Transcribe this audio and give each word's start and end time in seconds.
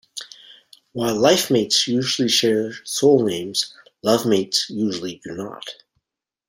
While 0.93 1.15
lifemates 1.17 1.85
usually 1.85 2.27
share 2.27 2.73
soul 2.85 3.23
names, 3.23 3.71
lovemates 4.03 4.67
usually 4.67 5.21
do 5.23 5.33
not. 5.35 5.75